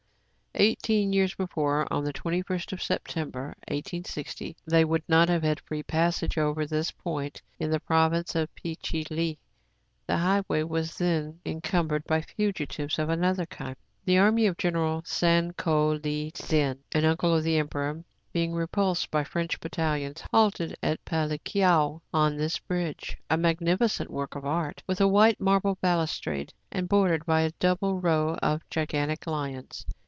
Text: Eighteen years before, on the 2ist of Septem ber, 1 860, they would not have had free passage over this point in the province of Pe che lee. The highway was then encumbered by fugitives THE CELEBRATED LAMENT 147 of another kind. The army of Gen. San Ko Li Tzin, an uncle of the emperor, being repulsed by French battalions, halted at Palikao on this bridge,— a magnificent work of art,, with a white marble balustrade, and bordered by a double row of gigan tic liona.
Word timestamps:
Eighteen 0.55 1.13
years 1.13 1.33
before, 1.33 1.91
on 1.91 2.03
the 2.03 2.11
2ist 2.11 2.73
of 2.73 2.83
Septem 2.83 3.31
ber, 3.31 3.45
1 3.67 3.67
860, 3.69 4.57
they 4.67 4.83
would 4.83 5.01
not 5.07 5.29
have 5.29 5.43
had 5.43 5.61
free 5.61 5.81
passage 5.81 6.37
over 6.37 6.65
this 6.67 6.91
point 6.91 7.41
in 7.57 7.71
the 7.71 7.79
province 7.79 8.35
of 8.35 8.53
Pe 8.53 8.75
che 8.75 9.05
lee. 9.09 9.39
The 10.07 10.17
highway 10.17 10.63
was 10.63 10.97
then 10.97 11.39
encumbered 11.45 12.03
by 12.03 12.21
fugitives 12.21 12.97
THE 12.97 13.03
CELEBRATED 13.05 13.21
LAMENT 13.23 13.37
147 13.39 13.65
of 13.69 13.69
another 13.69 13.71
kind. 13.71 13.75
The 14.03 14.17
army 14.17 14.45
of 14.45 14.57
Gen. 14.57 15.01
San 15.05 15.53
Ko 15.53 15.91
Li 16.03 16.31
Tzin, 16.33 16.79
an 16.91 17.05
uncle 17.05 17.33
of 17.33 17.45
the 17.45 17.57
emperor, 17.57 18.03
being 18.33 18.53
repulsed 18.53 19.09
by 19.09 19.23
French 19.23 19.57
battalions, 19.61 20.21
halted 20.31 20.75
at 20.83 21.03
Palikao 21.05 22.01
on 22.13 22.35
this 22.35 22.59
bridge,— 22.59 23.17
a 23.31 23.37
magnificent 23.37 24.11
work 24.11 24.35
of 24.35 24.45
art,, 24.45 24.83
with 24.85 24.99
a 24.99 25.07
white 25.07 25.39
marble 25.39 25.77
balustrade, 25.81 26.53
and 26.73 26.89
bordered 26.89 27.25
by 27.25 27.41
a 27.41 27.51
double 27.53 27.95
row 27.97 28.37
of 28.43 28.69
gigan 28.69 29.07
tic 29.07 29.21
liona. 29.21 29.85